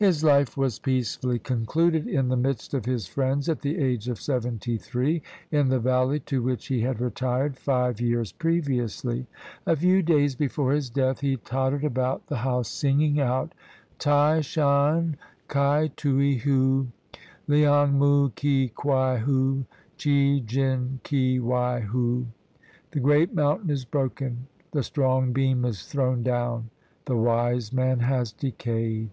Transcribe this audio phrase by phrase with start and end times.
[0.00, 4.20] His life was peacefully concluded in the midst of his friends at the age of
[4.20, 9.26] seventy three, in the valley to which he had retired five years previously.
[9.66, 13.54] A few days before his death he tottered about the house, sighing out—
[13.98, 15.16] 17 CHINA Tai shan,
[15.50, 16.86] ki tui hu!
[17.48, 19.64] Liang muh, ki kwai hu!
[20.00, 22.24] Chi jin, ki wei hu!
[22.92, 24.46] The great mountain is broken!
[24.70, 26.70] The strong beam is thrown down!
[27.06, 29.10] The wise man has decayed!